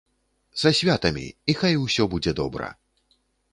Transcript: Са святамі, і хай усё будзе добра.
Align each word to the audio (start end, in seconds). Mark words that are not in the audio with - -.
Са 0.61 0.71
святамі, 0.79 1.27
і 1.53 1.55
хай 1.61 1.73
усё 1.85 2.09
будзе 2.17 2.35
добра. 2.43 2.73